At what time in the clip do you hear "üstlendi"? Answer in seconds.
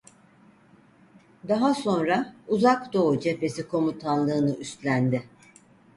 4.55-5.23